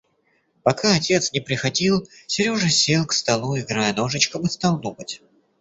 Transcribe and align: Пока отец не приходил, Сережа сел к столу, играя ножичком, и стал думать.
Пока 0.63 0.95
отец 0.95 1.31
не 1.31 1.41
приходил, 1.41 2.09
Сережа 2.25 2.69
сел 2.69 3.05
к 3.05 3.13
столу, 3.13 3.55
играя 3.59 3.93
ножичком, 3.93 4.47
и 4.47 4.49
стал 4.49 4.79
думать. 4.79 5.21